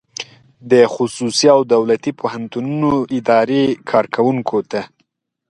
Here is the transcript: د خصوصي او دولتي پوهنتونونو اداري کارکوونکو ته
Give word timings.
د 0.71 0.73
خصوصي 0.93 1.47
او 1.55 1.61
دولتي 1.73 2.11
پوهنتونونو 2.19 2.91
اداري 3.17 3.63
کارکوونکو 3.91 4.57
ته 4.71 4.81